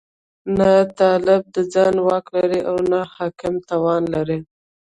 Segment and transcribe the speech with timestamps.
[0.57, 4.39] نه طالب د ځان واک لري او نه حاکمان توان لري.